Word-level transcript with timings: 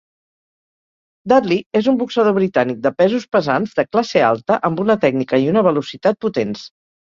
Dudley 1.33 1.61
és 1.79 1.89
un 1.91 1.99
boxador 1.99 2.33
britànic 2.39 2.81
de 2.87 2.93
pesos 3.03 3.29
pesants 3.37 3.77
de 3.81 3.87
classe 3.91 4.25
alta 4.33 4.59
amb 4.73 4.85
una 4.87 4.99
tècnica 5.07 5.43
i 5.47 5.49
una 5.55 5.67
velocitat 5.71 6.21
potents. 6.29 6.69